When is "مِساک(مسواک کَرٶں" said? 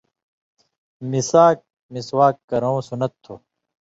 1.09-2.77